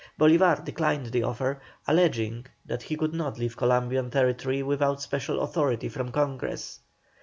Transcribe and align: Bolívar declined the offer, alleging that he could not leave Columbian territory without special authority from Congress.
Bolívar 0.19 0.65
declined 0.65 1.11
the 1.11 1.21
offer, 1.21 1.61
alleging 1.87 2.47
that 2.65 2.81
he 2.81 2.95
could 2.97 3.13
not 3.13 3.37
leave 3.37 3.55
Columbian 3.55 4.09
territory 4.09 4.63
without 4.63 4.99
special 4.99 5.41
authority 5.43 5.89
from 5.89 6.11
Congress. 6.11 6.79